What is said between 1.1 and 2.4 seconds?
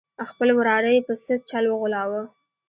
څه چل وغولاوه.